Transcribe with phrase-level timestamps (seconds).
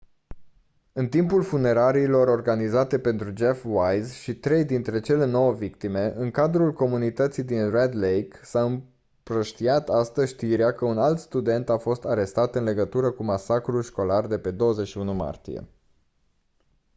[0.93, 6.73] în timpul funeraliilor organizate pentru jeff wise și trei dintre cele nouă victime în cadrul
[6.73, 12.55] comunității din red lake s-a împrăștiat astăzi știrea că un alt student a fost arestat
[12.55, 15.67] în legătură cu masacrul școlar de pe 21 martie